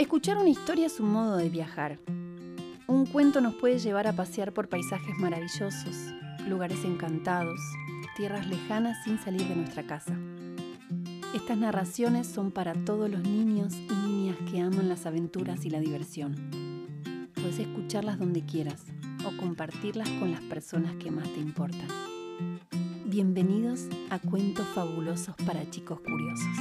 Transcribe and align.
Escuchar 0.00 0.38
una 0.38 0.48
historia 0.48 0.86
es 0.86 0.98
un 0.98 1.12
modo 1.12 1.36
de 1.36 1.50
viajar. 1.50 1.98
Un 2.86 3.04
cuento 3.04 3.42
nos 3.42 3.54
puede 3.56 3.78
llevar 3.78 4.06
a 4.06 4.14
pasear 4.14 4.50
por 4.54 4.66
paisajes 4.66 5.14
maravillosos, 5.18 5.94
lugares 6.48 6.86
encantados, 6.86 7.60
tierras 8.16 8.46
lejanas 8.46 8.96
sin 9.04 9.18
salir 9.18 9.46
de 9.46 9.56
nuestra 9.56 9.82
casa. 9.82 10.18
Estas 11.34 11.58
narraciones 11.58 12.26
son 12.26 12.50
para 12.50 12.72
todos 12.72 13.10
los 13.10 13.20
niños 13.20 13.74
y 13.74 13.92
niñas 14.08 14.38
que 14.50 14.62
aman 14.62 14.88
las 14.88 15.04
aventuras 15.04 15.66
y 15.66 15.70
la 15.70 15.80
diversión. 15.80 16.34
Puedes 17.34 17.58
escucharlas 17.58 18.18
donde 18.18 18.42
quieras 18.42 18.82
o 19.26 19.36
compartirlas 19.36 20.08
con 20.12 20.30
las 20.30 20.40
personas 20.40 20.94
que 20.94 21.10
más 21.10 21.28
te 21.28 21.40
importan. 21.40 21.88
Bienvenidos 23.04 23.86
a 24.08 24.18
Cuentos 24.18 24.66
Fabulosos 24.68 25.36
para 25.44 25.68
Chicos 25.68 26.00
Curiosos. 26.00 26.56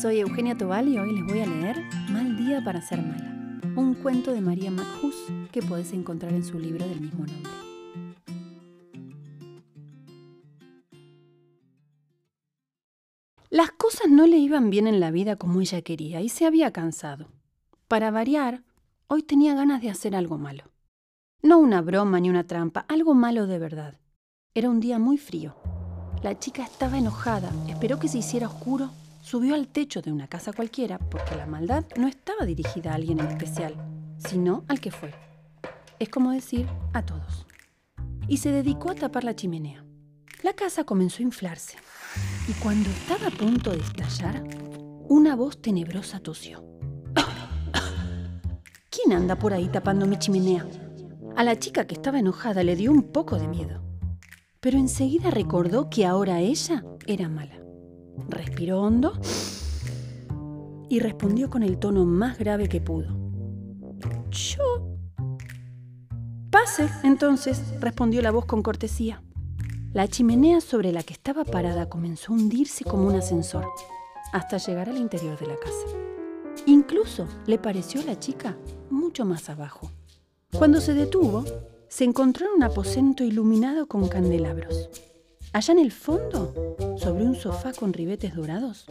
Soy 0.00 0.20
Eugenia 0.20 0.56
Tobal 0.56 0.86
y 0.88 0.98
hoy 0.98 1.14
les 1.14 1.24
voy 1.26 1.40
a 1.40 1.46
leer 1.46 1.82
Para 2.64 2.80
Ser 2.80 3.02
Mala, 3.02 3.60
un 3.74 3.94
cuento 3.94 4.32
de 4.32 4.40
María 4.40 4.70
McHugh 4.70 5.50
que 5.50 5.62
puedes 5.62 5.92
encontrar 5.92 6.32
en 6.32 6.44
su 6.44 6.60
libro 6.60 6.86
del 6.86 7.00
mismo 7.00 7.26
nombre. 7.26 7.50
Las 13.50 13.72
cosas 13.72 14.08
no 14.10 14.28
le 14.28 14.36
iban 14.36 14.70
bien 14.70 14.86
en 14.86 15.00
la 15.00 15.10
vida 15.10 15.34
como 15.34 15.60
ella 15.60 15.82
quería 15.82 16.20
y 16.20 16.28
se 16.28 16.46
había 16.46 16.72
cansado. 16.72 17.26
Para 17.88 18.12
variar, 18.12 18.62
hoy 19.08 19.24
tenía 19.24 19.54
ganas 19.54 19.82
de 19.82 19.90
hacer 19.90 20.14
algo 20.14 20.38
malo. 20.38 20.64
No 21.42 21.58
una 21.58 21.82
broma 21.82 22.20
ni 22.20 22.30
una 22.30 22.46
trampa, 22.46 22.86
algo 22.88 23.14
malo 23.14 23.48
de 23.48 23.58
verdad. 23.58 23.98
Era 24.54 24.70
un 24.70 24.78
día 24.78 25.00
muy 25.00 25.18
frío. 25.18 25.56
La 26.22 26.38
chica 26.38 26.62
estaba 26.62 26.96
enojada, 26.96 27.50
esperó 27.68 27.98
que 27.98 28.06
se 28.06 28.18
hiciera 28.18 28.46
oscuro, 28.46 28.90
subió 29.22 29.54
al 29.54 29.68
techo 29.68 30.02
de 30.02 30.12
una 30.12 30.26
casa 30.26 30.52
cualquiera, 30.52 30.98
porque 30.98 31.36
la 31.36 31.46
maldad 31.46 31.84
no 31.96 32.08
estaba 32.08 32.44
dirigida 32.44 32.90
a 32.90 32.96
alguien 32.96 33.20
en 33.20 33.28
especial, 33.28 33.74
sino 34.18 34.64
al 34.68 34.80
que 34.80 34.90
fue. 34.90 35.14
Es 35.98 36.08
como 36.08 36.32
decir, 36.32 36.66
a 36.92 37.02
todos. 37.06 37.46
Y 38.28 38.38
se 38.38 38.50
dedicó 38.50 38.90
a 38.90 38.94
tapar 38.96 39.24
la 39.24 39.36
chimenea. 39.36 39.84
La 40.42 40.54
casa 40.54 40.84
comenzó 40.84 41.22
a 41.22 41.22
inflarse. 41.22 41.78
Y 42.48 42.52
cuando 42.54 42.90
estaba 42.90 43.28
a 43.28 43.30
punto 43.30 43.70
de 43.70 43.78
estallar, 43.78 44.42
una 45.08 45.36
voz 45.36 45.62
tenebrosa 45.62 46.18
tosió. 46.18 46.64
¿Quién 48.90 49.16
anda 49.16 49.36
por 49.38 49.54
ahí 49.54 49.68
tapando 49.68 50.06
mi 50.06 50.18
chimenea? 50.18 50.66
A 51.36 51.44
la 51.44 51.58
chica 51.58 51.86
que 51.86 51.94
estaba 51.94 52.18
enojada 52.18 52.64
le 52.64 52.74
dio 52.74 52.90
un 52.90 53.04
poco 53.04 53.38
de 53.38 53.46
miedo. 53.46 53.82
Pero 54.60 54.78
enseguida 54.78 55.30
recordó 55.30 55.88
que 55.88 56.04
ahora 56.06 56.40
ella 56.40 56.84
era 57.06 57.28
mala. 57.28 57.61
Respiró 58.28 58.80
hondo 58.80 59.12
y 60.88 61.00
respondió 61.00 61.48
con 61.48 61.62
el 61.62 61.78
tono 61.78 62.04
más 62.04 62.38
grave 62.38 62.68
que 62.68 62.80
pudo. 62.80 63.16
Yo. 64.30 64.98
Pase, 66.50 66.88
entonces, 67.02 67.62
respondió 67.80 68.20
la 68.20 68.30
voz 68.30 68.44
con 68.44 68.62
cortesía. 68.62 69.22
La 69.92 70.08
chimenea 70.08 70.60
sobre 70.60 70.92
la 70.92 71.02
que 71.02 71.12
estaba 71.12 71.44
parada 71.44 71.88
comenzó 71.88 72.32
a 72.32 72.36
hundirse 72.36 72.84
como 72.84 73.06
un 73.06 73.14
ascensor, 73.14 73.66
hasta 74.32 74.58
llegar 74.58 74.88
al 74.88 74.98
interior 74.98 75.38
de 75.38 75.46
la 75.46 75.56
casa. 75.56 75.86
Incluso 76.66 77.26
le 77.46 77.58
pareció 77.58 78.00
a 78.00 78.04
la 78.04 78.18
chica 78.18 78.56
mucho 78.90 79.24
más 79.24 79.48
abajo. 79.48 79.90
Cuando 80.56 80.80
se 80.80 80.94
detuvo, 80.94 81.44
se 81.88 82.04
encontró 82.04 82.46
en 82.46 82.52
un 82.52 82.62
aposento 82.62 83.24
iluminado 83.24 83.86
con 83.86 84.08
candelabros. 84.08 84.90
Allá 85.52 85.72
en 85.72 85.80
el 85.80 85.92
fondo, 85.92 86.76
sobre 86.96 87.24
un 87.24 87.34
sofá 87.34 87.74
con 87.74 87.92
ribetes 87.92 88.34
dorados, 88.34 88.86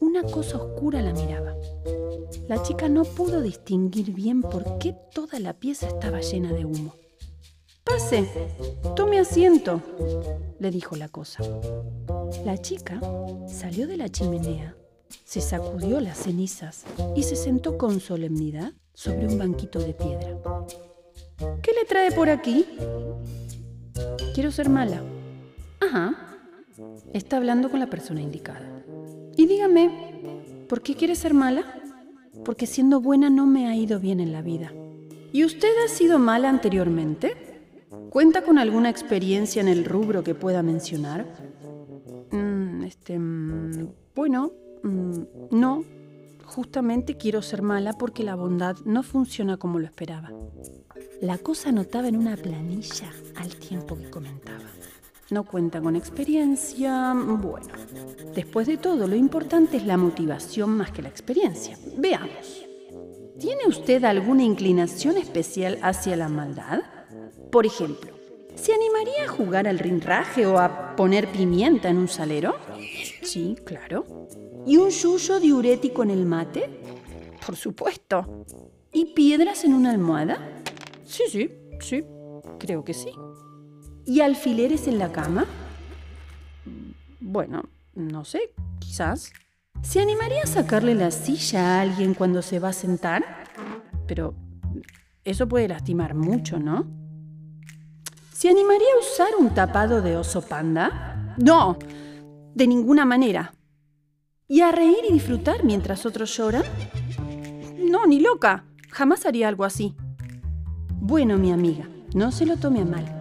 una 0.00 0.22
cosa 0.22 0.56
oscura 0.56 1.02
la 1.02 1.12
miraba. 1.12 1.54
La 2.48 2.62
chica 2.62 2.88
no 2.88 3.04
pudo 3.04 3.42
distinguir 3.42 4.12
bien 4.14 4.40
por 4.40 4.78
qué 4.78 4.96
toda 5.12 5.38
la 5.40 5.52
pieza 5.52 5.88
estaba 5.88 6.22
llena 6.22 6.54
de 6.54 6.64
humo. 6.64 6.94
Pase, 7.84 8.26
tome 8.96 9.18
asiento, 9.18 9.82
le 10.58 10.70
dijo 10.70 10.96
la 10.96 11.08
cosa. 11.08 11.42
La 12.46 12.56
chica 12.56 12.98
salió 13.46 13.86
de 13.86 13.98
la 13.98 14.08
chimenea, 14.08 14.74
se 15.24 15.42
sacudió 15.42 16.00
las 16.00 16.16
cenizas 16.16 16.84
y 17.14 17.24
se 17.24 17.36
sentó 17.36 17.76
con 17.76 18.00
solemnidad 18.00 18.72
sobre 18.94 19.26
un 19.26 19.36
banquito 19.38 19.80
de 19.80 19.92
piedra. 19.92 20.38
¿Qué 21.62 21.72
le 21.72 21.84
trae 21.86 22.10
por 22.10 22.30
aquí? 22.30 22.66
Quiero 24.34 24.50
ser 24.50 24.70
mala. 24.70 25.02
Ajá. 25.86 26.14
Está 27.12 27.36
hablando 27.36 27.70
con 27.70 27.80
la 27.80 27.88
persona 27.88 28.20
indicada. 28.20 28.84
Y 29.36 29.46
dígame, 29.46 30.66
¿por 30.68 30.82
qué 30.82 30.94
quiere 30.94 31.14
ser 31.14 31.34
mala? 31.34 31.64
Porque 32.44 32.66
siendo 32.66 33.00
buena 33.00 33.30
no 33.30 33.46
me 33.46 33.68
ha 33.68 33.76
ido 33.76 33.98
bien 34.00 34.20
en 34.20 34.32
la 34.32 34.42
vida. 34.42 34.72
¿Y 35.32 35.44
usted 35.44 35.68
ha 35.84 35.88
sido 35.88 36.18
mala 36.18 36.48
anteriormente? 36.48 37.34
¿Cuenta 38.10 38.42
con 38.42 38.58
alguna 38.58 38.88
experiencia 38.88 39.60
en 39.60 39.68
el 39.68 39.84
rubro 39.84 40.22
que 40.24 40.34
pueda 40.34 40.62
mencionar? 40.62 41.26
Mm, 42.30 42.82
este, 42.84 43.18
mm, 43.18 43.88
bueno, 44.14 44.52
mm, 44.82 45.20
no. 45.50 45.84
Justamente 46.44 47.16
quiero 47.16 47.42
ser 47.42 47.62
mala 47.62 47.92
porque 47.94 48.22
la 48.22 48.36
bondad 48.36 48.76
no 48.84 49.02
funciona 49.02 49.56
como 49.56 49.78
lo 49.78 49.86
esperaba. 49.86 50.30
La 51.20 51.38
cosa 51.38 51.70
anotaba 51.70 52.08
en 52.08 52.16
una 52.16 52.36
planilla 52.36 53.10
al 53.36 53.56
tiempo 53.56 53.96
que 53.96 54.10
comentaba. 54.10 54.64
No 55.30 55.44
cuenta 55.44 55.80
con 55.80 55.96
experiencia. 55.96 57.12
Bueno, 57.14 57.66
después 58.32 58.68
de 58.68 58.76
todo, 58.76 59.08
lo 59.08 59.16
importante 59.16 59.76
es 59.76 59.84
la 59.84 59.96
motivación 59.96 60.70
más 60.70 60.92
que 60.92 61.02
la 61.02 61.08
experiencia. 61.08 61.76
Veamos. 61.96 62.64
¿Tiene 63.38 63.66
usted 63.66 64.04
alguna 64.04 64.44
inclinación 64.44 65.16
especial 65.16 65.78
hacia 65.82 66.16
la 66.16 66.28
maldad? 66.28 66.80
Por 67.50 67.66
ejemplo, 67.66 68.12
¿se 68.54 68.72
animaría 68.72 69.24
a 69.24 69.28
jugar 69.28 69.66
al 69.66 69.80
rinraje 69.80 70.46
o 70.46 70.58
a 70.58 70.94
poner 70.94 71.26
pimienta 71.32 71.88
en 71.88 71.98
un 71.98 72.08
salero? 72.08 72.54
Sí, 73.22 73.56
claro. 73.64 74.28
¿Y 74.64 74.76
un 74.76 74.90
yuyo 74.90 75.40
diurético 75.40 76.04
en 76.04 76.10
el 76.10 76.24
mate? 76.24 76.70
Por 77.44 77.56
supuesto. 77.56 78.44
¿Y 78.92 79.06
piedras 79.06 79.64
en 79.64 79.74
una 79.74 79.90
almohada? 79.90 80.62
Sí, 81.04 81.24
sí, 81.28 81.50
sí, 81.80 82.04
creo 82.58 82.84
que 82.84 82.94
sí. 82.94 83.10
¿Y 84.06 84.20
alfileres 84.20 84.86
en 84.86 84.98
la 84.98 85.10
cama? 85.10 85.46
Bueno, 87.20 87.64
no 87.94 88.24
sé, 88.24 88.52
quizás. 88.78 89.32
¿Se 89.82 90.00
animaría 90.00 90.42
a 90.44 90.46
sacarle 90.46 90.94
la 90.94 91.10
silla 91.10 91.78
a 91.78 91.80
alguien 91.80 92.14
cuando 92.14 92.40
se 92.40 92.60
va 92.60 92.68
a 92.68 92.72
sentar? 92.72 93.24
Pero 94.06 94.34
eso 95.24 95.48
puede 95.48 95.66
lastimar 95.66 96.14
mucho, 96.14 96.60
¿no? 96.60 96.86
¿Se 98.32 98.48
animaría 98.48 98.86
a 98.94 99.00
usar 99.00 99.28
un 99.40 99.52
tapado 99.52 100.00
de 100.02 100.16
oso 100.16 100.40
panda? 100.40 101.34
No, 101.36 101.76
de 102.54 102.66
ninguna 102.68 103.04
manera. 103.04 103.54
¿Y 104.46 104.60
a 104.60 104.70
reír 104.70 104.98
y 105.08 105.12
disfrutar 105.12 105.64
mientras 105.64 106.06
otros 106.06 106.36
lloran? 106.36 106.62
No, 107.76 108.06
ni 108.06 108.20
loca. 108.20 108.64
Jamás 108.90 109.26
haría 109.26 109.48
algo 109.48 109.64
así. 109.64 109.96
Bueno, 111.00 111.38
mi 111.38 111.50
amiga, 111.50 111.88
no 112.14 112.30
se 112.30 112.46
lo 112.46 112.56
tome 112.56 112.82
a 112.82 112.84
mal. 112.84 113.15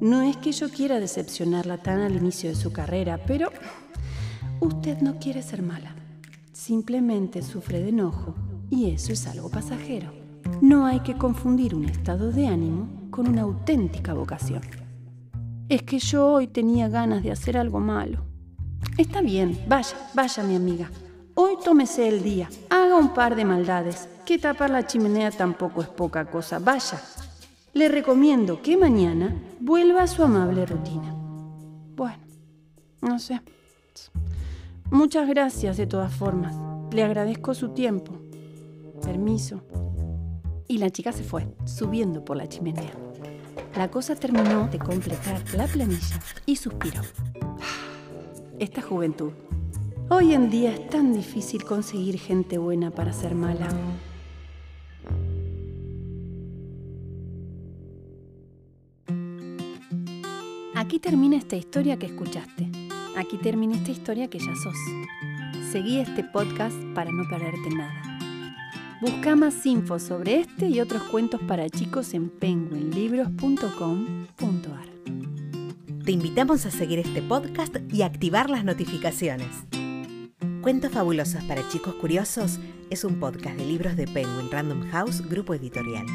No 0.00 0.20
es 0.20 0.36
que 0.36 0.52
yo 0.52 0.68
quiera 0.68 1.00
decepcionarla 1.00 1.78
tan 1.78 2.00
al 2.00 2.16
inicio 2.16 2.50
de 2.50 2.56
su 2.56 2.70
carrera, 2.70 3.18
pero 3.26 3.50
usted 4.60 5.00
no 5.00 5.18
quiere 5.18 5.42
ser 5.42 5.62
mala. 5.62 5.94
Simplemente 6.52 7.42
sufre 7.42 7.80
de 7.80 7.88
enojo 7.88 8.34
y 8.68 8.90
eso 8.90 9.12
es 9.12 9.26
algo 9.26 9.48
pasajero. 9.48 10.12
No 10.60 10.84
hay 10.84 11.00
que 11.00 11.16
confundir 11.16 11.74
un 11.74 11.86
estado 11.86 12.30
de 12.30 12.46
ánimo 12.46 13.08
con 13.10 13.26
una 13.28 13.42
auténtica 13.42 14.12
vocación. 14.12 14.60
Es 15.68 15.82
que 15.82 15.98
yo 15.98 16.26
hoy 16.28 16.46
tenía 16.46 16.88
ganas 16.88 17.22
de 17.22 17.32
hacer 17.32 17.56
algo 17.56 17.80
malo. 17.80 18.24
Está 18.98 19.22
bien, 19.22 19.58
vaya, 19.66 19.96
vaya 20.14 20.42
mi 20.42 20.56
amiga. 20.56 20.90
Hoy 21.34 21.54
tómese 21.64 22.08
el 22.08 22.22
día, 22.22 22.48
haga 22.70 22.96
un 22.96 23.14
par 23.14 23.34
de 23.34 23.44
maldades, 23.44 24.08
que 24.24 24.38
tapar 24.38 24.70
la 24.70 24.86
chimenea 24.86 25.30
tampoco 25.30 25.80
es 25.80 25.88
poca 25.88 26.26
cosa. 26.26 26.58
Vaya, 26.58 27.00
le 27.76 27.88
recomiendo 27.88 28.62
que 28.62 28.74
mañana 28.78 29.36
vuelva 29.60 30.04
a 30.04 30.06
su 30.06 30.22
amable 30.22 30.64
rutina. 30.64 31.14
Bueno, 31.94 32.24
no 33.02 33.18
sé. 33.18 33.42
Muchas 34.90 35.28
gracias 35.28 35.76
de 35.76 35.86
todas 35.86 36.10
formas. 36.10 36.56
Le 36.90 37.02
agradezco 37.02 37.52
su 37.52 37.74
tiempo. 37.74 38.18
Permiso. 39.02 39.60
Y 40.66 40.78
la 40.78 40.88
chica 40.88 41.12
se 41.12 41.22
fue, 41.22 41.54
subiendo 41.66 42.24
por 42.24 42.38
la 42.38 42.48
chimenea. 42.48 42.94
La 43.76 43.90
cosa 43.90 44.16
terminó 44.16 44.68
de 44.68 44.78
completar 44.78 45.42
la 45.54 45.66
planilla 45.66 46.18
y 46.46 46.56
suspiró. 46.56 47.02
Esta 48.58 48.80
juventud. 48.80 49.32
Hoy 50.08 50.32
en 50.32 50.48
día 50.48 50.72
es 50.72 50.88
tan 50.88 51.12
difícil 51.12 51.62
conseguir 51.64 52.18
gente 52.18 52.56
buena 52.56 52.90
para 52.90 53.12
ser 53.12 53.34
mala. 53.34 53.68
Aquí 60.96 61.10
termina 61.10 61.36
esta 61.36 61.56
historia 61.56 61.98
que 61.98 62.06
escuchaste. 62.06 62.70
Aquí 63.18 63.36
termina 63.36 63.76
esta 63.76 63.90
historia 63.90 64.30
que 64.30 64.38
ya 64.38 64.56
sos. 64.56 64.78
Seguí 65.70 65.98
este 65.98 66.24
podcast 66.24 66.74
para 66.94 67.12
no 67.12 67.28
perderte 67.28 67.68
nada. 67.68 68.98
Busca 69.02 69.36
más 69.36 69.66
info 69.66 69.98
sobre 69.98 70.40
este 70.40 70.70
y 70.70 70.80
otros 70.80 71.02
cuentos 71.02 71.42
para 71.42 71.68
chicos 71.68 72.14
en 72.14 72.30
penguinlibros.com.ar. 72.30 74.88
Te 76.02 76.12
invitamos 76.12 76.64
a 76.64 76.70
seguir 76.70 77.00
este 77.00 77.20
podcast 77.20 77.76
y 77.92 78.00
activar 78.00 78.48
las 78.48 78.64
notificaciones. 78.64 79.50
Cuentos 80.62 80.92
fabulosos 80.92 81.44
para 81.44 81.68
chicos 81.68 81.94
curiosos 81.96 82.58
es 82.88 83.04
un 83.04 83.20
podcast 83.20 83.58
de 83.58 83.66
libros 83.66 83.96
de 83.96 84.06
Penguin 84.06 84.50
Random 84.50 84.88
House 84.88 85.20
Grupo 85.28 85.52
Editorial. 85.52 86.06